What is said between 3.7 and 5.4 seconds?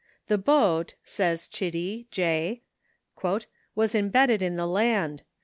"was embedded in the land.